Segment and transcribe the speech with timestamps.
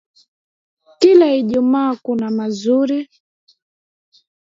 [0.99, 3.09] Kila ijumaa kuna mazuri.